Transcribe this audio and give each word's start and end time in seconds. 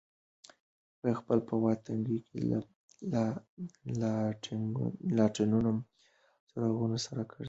خلک 1.21 1.41
په 1.49 1.55
واټونو 1.63 2.15
کې 2.25 2.37
له 2.49 2.59
لاټېنونو 5.17 5.71
او 5.75 5.79
څراغونو 6.51 6.97
سره 7.05 7.21
ګرځي. 7.31 7.39